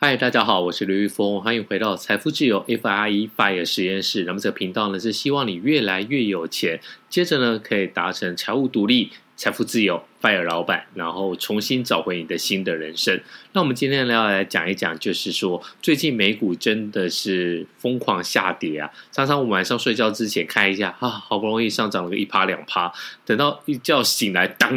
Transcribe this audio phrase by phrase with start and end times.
[0.00, 4.22] 嗨，大家好，我是刘玉峰，欢迎回到财富自由 FIRE FIRE 实验室。
[4.22, 9.10] 那么这个频道呢，是希望你越来越有钱，接着呢可以达成财务独立。
[9.38, 13.20] 财富自由，FIRE 老板，然后重新找回你的新的人生。
[13.52, 18.90] 那我们今天要来讲一讲，就是说最近美股真的是疯狂下跌啊！
[19.12, 22.92] 常常我晚上睡觉之前看一下啊，好不容易上涨了个一趴两趴，
[23.24, 24.76] 等到一觉醒来，当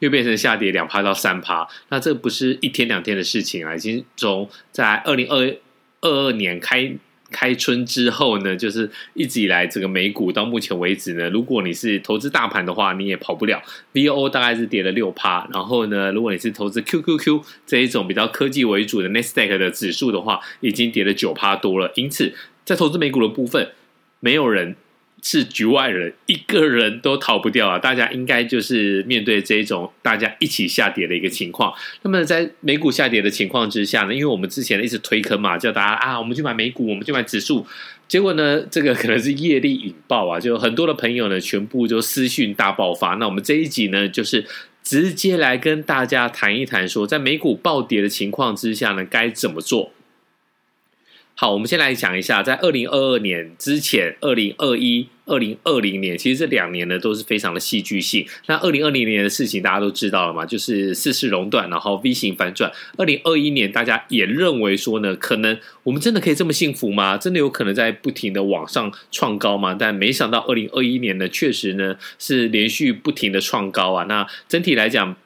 [0.00, 1.64] 又变成下跌两趴到三趴。
[1.90, 5.56] 那这不是一天两天的事情啊，已经从在二零二
[6.00, 6.92] 二二年开。
[7.30, 13.62] 开春之后呢，就是一直以来这个美股到目前为止呢，如果你是投资大盘的话，你也跑不了。
[13.92, 21.90] VO 大概是跌了六趴，然后呢，如果你是投资 QQQ 这一种比较科技为主的 Nasdaq 的指数的话，已经跌了九趴多了。
[21.96, 22.32] 因此，
[22.64, 23.72] 在投资美股的部分，
[24.20, 24.76] 没有人。
[25.24, 27.78] 是局外人，一个人都逃不掉啊！
[27.78, 31.72] 大家应该就是面对这种大家一起下跌的一个情况。
[32.02, 37.66] 那么在美股下跌的情况之下呢，因为我们之前一直推坑嘛，叫大家啊，我们去买美股，我们去买指数。
[38.06, 43.14] 结果呢，这个可能是业力引爆啊，就很多的朋友呢，全部就私讯大爆发。
[43.14, 44.44] 那我们这一集呢，就是
[44.82, 49.90] 直接来跟大家谈一谈，说在美股暴跌的情况之下呢，该怎么做。
[51.36, 58.24] 好，我们先来讲一下，在二零二二年之前，二零二一、二零二零年，其实这两年呢都是非常的戏剧性。
[58.46, 62.70] 那二零二零年的事情大家都知道了嘛，就是四世熔断，然后 V 型反转。
[62.96, 67.18] 二零二一年，大家也认为说呢，可能我们真的可以这么幸福吗？
[67.18, 69.76] 真的有可能在不停的往上创高吗？
[69.76, 74.04] 但没想到二零二一年呢，确实呢是连续不停的创高啊。
[74.04, 75.16] 那整体来讲，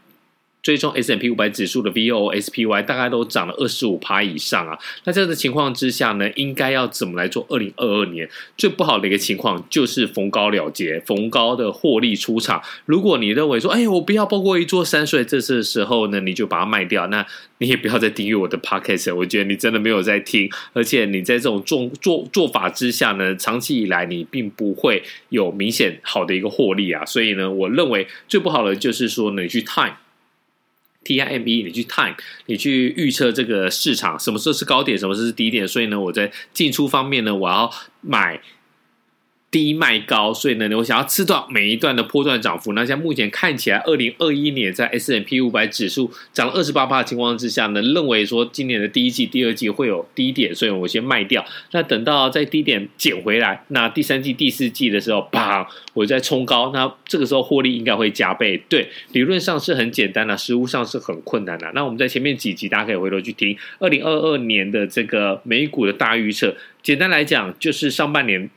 [0.62, 4.78] 追踪 S M P 五百指数的 V O S P Y 大概都涨了二十五趴以上啊。
[5.04, 7.46] 那这样的情况之下呢，应该要怎么来做？
[7.48, 12.60] 二零二二年最不好的一个情况就是逢高了结，逢高的获利出场。
[12.84, 17.06] 如果你认为说，哎，我不要抱过一座山，所以这次的时候呢，你就把它卖掉。
[17.06, 17.24] 那
[17.58, 27.04] 你也不要再订阅我的 Podcast，我觉得你真的没有在听，而且你在这种做做做法之下呢，长期以来你并不会有明显好的一个获利啊。
[27.04, 29.94] 所以呢，我认为最不好的就是说，你去 time。
[31.04, 32.14] T I M E，你去探
[32.46, 35.66] 你去预测这个市场什么时候是高点，什么时候是低点。
[35.66, 37.70] 所以呢，我在进出方面呢，我要
[38.00, 38.40] 买。
[39.50, 42.74] 低卖高，所以呢，我想要吃到每一段的波段涨幅。
[42.74, 51.42] 那像目前看起来，二零二一年在 S&P 五百指数涨了二十八趴的情况之下呢，认为说今年的第一季、第二季会有低点，所以我先卖掉。
[51.70, 58.62] 那等到在低点捡回来，那第三季、第四季的时候，啪，我再冲高，那这个时候获利应该会加倍。
[58.68, 61.70] 对，理论上是很简单的，实务上是很困难的。
[61.74, 66.54] 那我们在前面几集大家可以回头去听二零二二年的这个美股的大预测。
[66.82, 68.50] 简单来讲，就是上半年。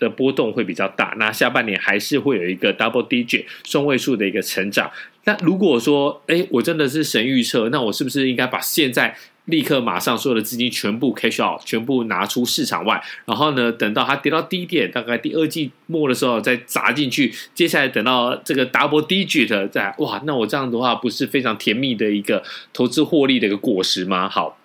[0.00, 4.90] 的波动会比较大，那下半年还是会有一个 double digit 双位数的一个成长。
[5.24, 24.28] 那如果说，哎，我真的是神预测，那我是不是应该把现在立刻马上所有的资金全部 cash out，全部拿出市场外，然后呢，等到它跌到低点，大概第二季末的时候再砸进去，接下来等到这个 double digit 再哇，那我这样的话不是非常甜蜜的一个投资获利的一个果实吗？
[24.28, 24.58] 好，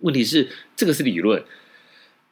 [0.00, 1.42] 问题是这个是理论。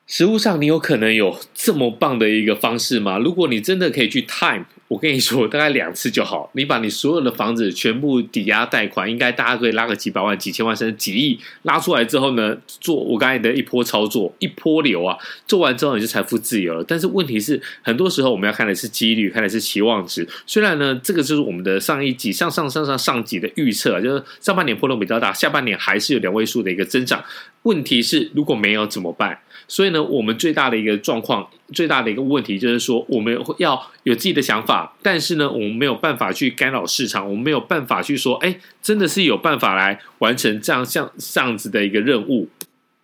[0.06, 3.18] 实物上，你有可能有这么棒的一个方式吗？
[3.18, 6.50] 如果你真的可以去 time，我跟你说，大概两次就好。
[6.52, 15.16] 你把你所有的房子全部抵押贷款，应该大家可以拉个几百万、几千万甚至几亿拉出来之后呢，做我刚才的一波操作，一波流啊，
[15.48, 16.84] 做完之后你就财富自由了。
[16.86, 20.28] 但是问题是，很多时候我们要看的是几率，看的是期望值。
[20.46, 27.24] 虽然呢，这个就是我们的上一集、上上上上上集的预测，就是上半年波动比较大，下半年还是有两位数的一个增长。
[27.64, 29.38] 问题是，如果没有怎么办？
[29.66, 42.48] 所以呢，我们最大的一个状况，最大的一个问题就是说，我们要有自己的想法，但是呢，我们没有办法去干扰市场，我们没有办法去说，哎，真的是有办法来完成这样像这样子的一个任务。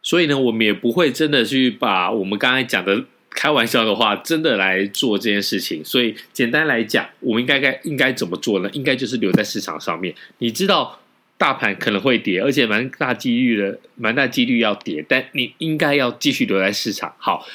[0.02, 5.82] 所以呢，我们也不会真的去把我们刚才讲的开玩笑的话，真的来做这件事情。
[5.82, 8.68] 所以，简单来讲，我们应该该应该怎么做呢？
[8.74, 10.14] 应该就是留在市场上面。
[10.36, 10.99] 你知道。
[11.40, 17.14] 大盘可能会跌，而且蛮大几率的，蛮大几率要跌，但你应该要继续留在市场。
[17.16, 17.46] 好，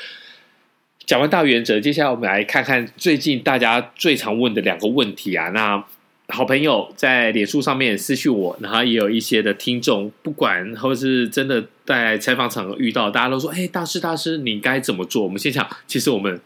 [1.05, 5.49] 讲完大原则，接下来我们来看看最近大家最常问的两个问题啊。
[5.49, 5.85] 那
[6.29, 16.41] 好朋友在脸书上面私讯我，然后也有一些的听众，不管或是真的在采访场合遇到，大家都说：“哎，大师大师，你该怎么做？”我们先讲，其实我们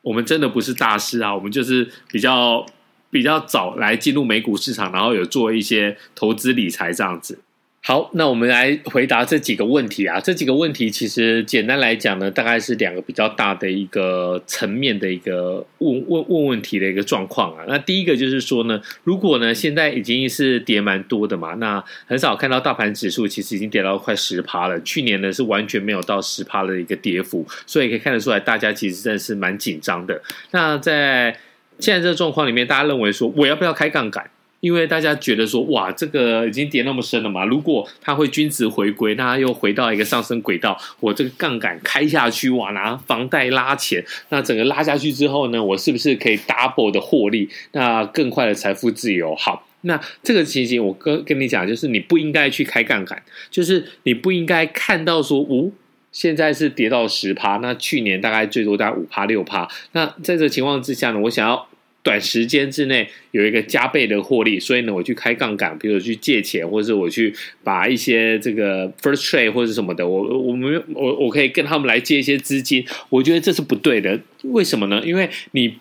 [0.00, 2.64] 我们真的不是大师啊，我们就是比较。
[3.10, 7.38] 比较早来进入美股市场，然后有做一些投资理财这样子。
[7.82, 10.20] 好，那我们来回答这几个问题啊。
[10.20, 17.64] 这几个问题其实简单来讲呢，大概是两个比较大的一个层面的一个问问问问题的一个状况啊。
[17.66, 24.78] 那第一个就是说呢，如果呢现在已经是跌蛮多的嘛，那很少看到大盘指数其实已经跌到快十趴了。
[24.82, 30.20] 去年呢是完全没有到十趴的一个跌幅，所以可以看得出来，大家其实真的是蛮紧张的。
[30.50, 31.34] 那在
[31.80, 34.30] 现在这个状况里面，大家认为说我要不要开杠杆？
[34.60, 47.48] 因为大家觉得说，哇，这个已经跌那么深了嘛，如果它会均值回归，那又回到一个上升轨道，我这个杠杆开下去，哇，拿房贷拉钱，那整个拉下去之后呢，我是不是可以 double 的获利？
[47.72, 49.34] 那更快的财富自由？
[49.34, 55.70] 好，那这个情形我跟跟你讲，就是你不应该去开杠杆，就是你不应该看到说，哦，
[56.12, 61.69] 现在是跌到十趴，那去年大概最多大概五趴六趴，那在这情况之下呢，我想要。
[62.02, 74.18] 短时间之内有一个加倍的获利，所以呢，我去开杠杆，比如去借钱，或者是我去把一些这个 first trade 或者什么的，我我们我我可以跟他们来借一些资金，我觉得这是不对的。
[74.44, 75.02] 为什么呢？
[75.04, 75.74] 因为你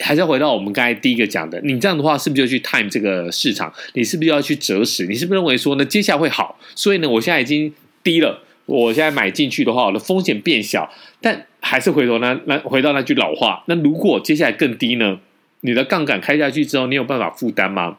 [0.00, 3.72] 还是要回到我们刚才第一个讲的，你这样的话是不是就去 time 这个市场？
[3.94, 5.06] 你是不是要去择时？
[5.06, 6.58] 你是不是认为说呢，接下来会好？
[6.74, 7.72] 所以呢，我现在已经
[8.02, 15.20] 低了，我现在买进去的话，我的风险变小，但还是回头那那回到那句老话，那如果接下来更低呢？
[15.64, 17.96] 你的杠杆开下去之后，你有办法负担吗？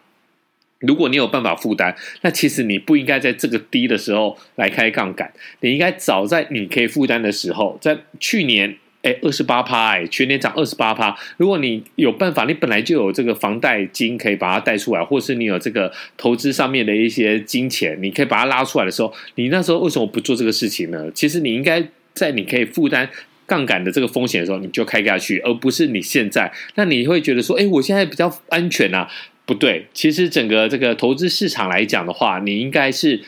[0.80, 11.18] 如果你有办法负担，那其实你不应该在这个低的时候来开杠杆，你应该早在你可以负担的时候，在去年，哎，二十八趴，哎，全年涨二十八趴。
[11.38, 21.10] 如果你有办法，你本来就有这个房贷金可以把它贷出来，或是你有这个投资上面的一些金钱，你可以把它拉出来的时候，你那时候为什么不做这个事情呢？
[21.16, 21.84] 其实你应该
[22.14, 23.10] 在你可以负担。
[23.48, 26.52] 杠杆的这个风险的时候，你就开下去，而不是你现在。
[26.76, 29.08] 那你会觉得说，哎，我现在比较安全啊？
[29.46, 33.22] 不对，其实整个这个投资市场来讲的话，你应该是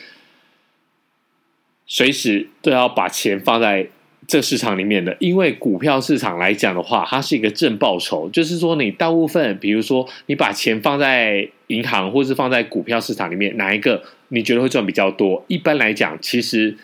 [1.86, 3.88] 随时都要把钱放在
[4.26, 5.16] 这市场里面的。
[5.20, 15.44] 因为股票市场来讲的话，它是一个正报酬，就是说你大部分，比如说你把钱放在银行或是放在股票市场里面，哪一个你觉得会赚比较多？
[15.46, 16.76] 一般来讲，其实。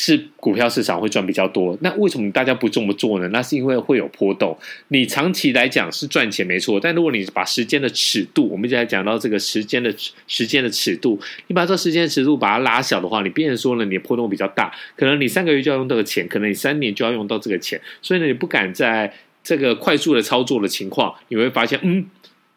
[0.00, 3.26] 是股票市场会赚比较多，那为什么大家不这么做呢？
[3.32, 4.56] 那是因为会有波动。
[4.88, 9.92] 你长期来讲是赚钱没错，但如果你把时间的尺度，我们一直在讲到这个时间的
[10.28, 11.18] 时间的尺度，
[11.48, 19.12] 你把这时间的尺度把它拉小的话，你变成说呢，你的波动比较大，可能你三个月就要用这个钱，可能你三年就要用到这个钱，所以呢，你不敢在
[19.42, 22.06] 这个快速的操作的情况，你会发现，嗯，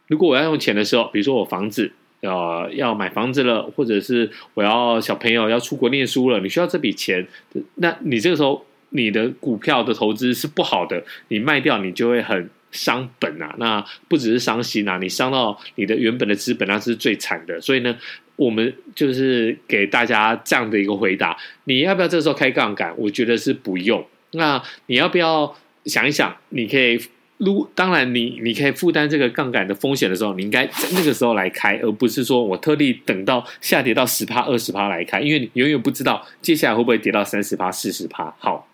[0.06, 1.92] 如果我要用钱的时候，比如说我房子。
[2.22, 7.28] 要要买房子了，或者是我要小朋友要出国念书了，你需要这笔钱，
[7.76, 13.54] 那你这个时候你的股票的投资是不好的，你卖掉你就会很伤本啊。
[13.58, 17.60] 那不只是伤心啊，你伤到你的原本的资本，那是最惨的。
[17.60, 17.98] 所以呢，
[18.36, 22.94] 我们就是给大家这样的一个回答：你要不要这个时候开杠杆？
[22.98, 24.06] 我觉得是不用。
[24.34, 26.36] 那你要不要想一想？
[26.50, 27.00] 你可以。
[27.44, 38.32] 如当然你，你可以负担这个杠杆的风险的时候，你应该在那个时候来开，而不是说我特地等到下跌到十趴、二十趴来开，因为你永远不知道接下来会不会跌到三十趴、四十趴。
[38.38, 38.68] 好，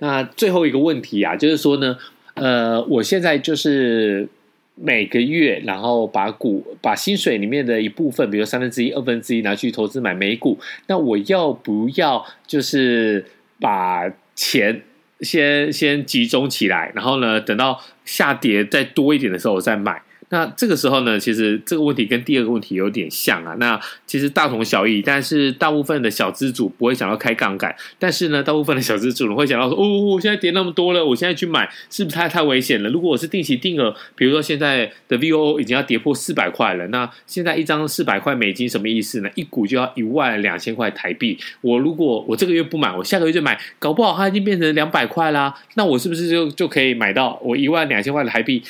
[0.00, 1.96] 那最后一个问题啊，就是说呢，
[2.34, 4.28] 呃，我现在就是
[4.74, 10.58] 每个月，然后把股把薪水里面的一部分，比如三分之一、二分之一拿去投资买美股，
[10.88, 13.24] 那我要不要就是
[13.58, 14.82] 把钱？
[15.20, 20.02] 先先集中起来，然后呢，等到下跌再多一点的时候，我再买。
[20.28, 23.54] 那这个时候呢，其实这个问题跟第二个问题有点像啊。
[23.60, 32.90] 那其实大同小异，但是大部分的小资主不会想要开杠杆，但是呢，大部分的小资主会想到说：“哦，我现在跌那么多了，我现在去买是不是太太危险了？
[32.90, 39.30] 如果我是定期定额，比如说现在的 VOO 已经要跌破四百块了，那现在一张四百块美金什么意思呢？
[39.36, 41.38] 一股就要一万两千块台币。
[41.60, 45.54] 我如果我这个月不买，我下个月就买，搞不好它已经变成两百块啦。
[45.74, 48.60] 那我是不是就就可以买到我一万两千块的台币？”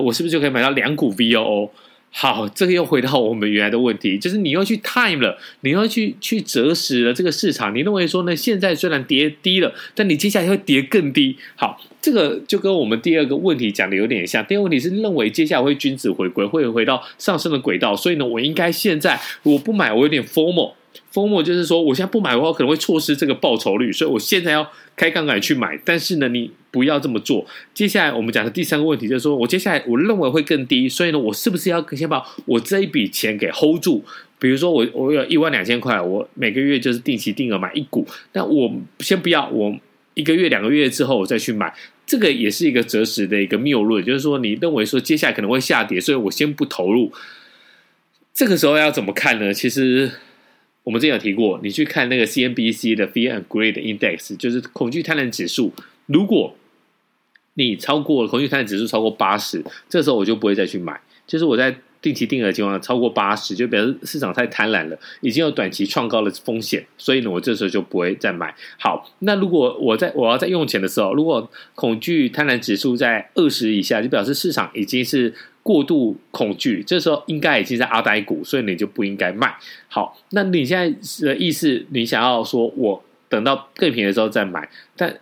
[0.00, 1.70] 我是不是就可以买到两股 VOO？
[2.16, 7.74] 好，这个又回到我们原来的问题，就是你又去 time 了，你又去去择时了这个市场。
[7.74, 8.36] 你认为说呢？
[8.36, 11.36] 现在虽然跌低了，但你接下来会跌更低。
[11.56, 14.44] 好，这个就跟我们第二个问题讲的有点像。
[14.44, 20.22] 第二个问题是认为接下来会均值回归，会回到上升的轨道，所以呢，我应该现在我不买，我有点
[21.12, 21.42] FOMO。
[21.42, 25.78] 就是说，我现在不买的话，可能会错失这个报酬率，所以我现在要开杠杆去买。
[25.84, 27.46] 但是呢，你不要这么做。
[27.72, 34.02] 接下来我们讲的第三个问题就是说，我接下来我认为会更低，所以呢，我是不是要先把我这一笔钱给 hold 住？
[34.38, 39.74] 比如说我我有一万两千块，我每个月就是定期定额买一股，那我先不要，我
[40.14, 41.72] 一个月两个月之后我再去买，
[42.04, 47.12] 这个也是一个择时的一个谬论，就是说你认为说接下来可能会下跌，所以我先不投入。
[48.34, 49.54] 这个时候要怎么看呢？
[49.54, 50.10] 其实。
[50.84, 55.72] 我们之前有提过，你去看那个 CNBC 的 Fear and Greed Index，就是恐惧贪婪指数。
[56.06, 56.54] 如果
[57.54, 61.00] 你超过恐惧贪婪指数超过八十，这时候我就不会再去买。
[61.26, 68.54] 就是我在定期定额的情况下超过八十，就表示市场太贪婪了，已经有短期创高的风险，所以呢，我这时候就不会再买。
[68.78, 75.32] 好，那如果我在我要在用钱的时候，如果恐惧贪婪指数在二十以下，就表示市场已经是。
[75.64, 79.52] 过度恐惧，这时候应该已经在阿呆股，所以你就不应该卖。
[79.88, 85.12] 好，那你现在的意思，你想要说我等到更便宜的时候再买，但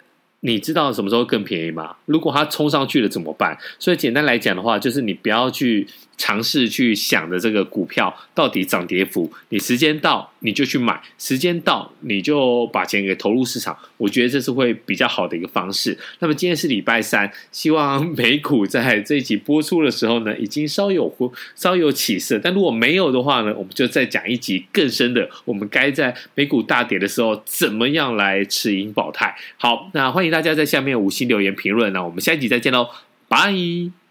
[0.40, 1.96] 你知道什么时候更便宜吗？
[2.04, 3.56] 如果它冲上去了怎么办？
[3.78, 5.86] 所以简单来讲的话，就是你不要去。
[6.16, 15.98] 尝试去想的这个股票到底涨跌幅，你时间到你就去买，时间到你就把钱给投入市场，我觉得这是会比较好的一个方式。
[16.20, 21.12] 那么今天是礼拜三，希望美股在这一集播出的时候呢，已经稍有
[21.56, 22.38] 稍有起色。
[22.38, 29.34] 但如果没有的话呢，我们就再讲一集更深的，我们该在美股大跌的时候怎么样来持盈保泰。
[29.56, 32.88] 好，那欢迎大家在下面五星留言评论，那我们下一集再见喽，
[33.28, 34.01] 拜。